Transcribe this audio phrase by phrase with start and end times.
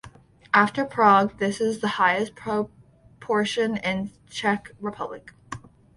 [0.51, 5.31] After Prague, this is the highest proportion in the Czech Republic.